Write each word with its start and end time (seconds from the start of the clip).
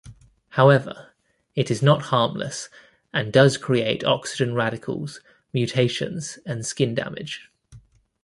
However, 0.57 1.11
it 1.53 1.69
is 1.69 1.83
not 1.83 2.05
harmless 2.09 2.69
and 3.13 3.31
does 3.31 3.55
create 3.55 4.03
oxygen 4.03 4.55
radicals, 4.55 5.21
mutations 5.53 6.39
and 6.43 6.65
skin 6.65 6.95
damage. 6.95 7.51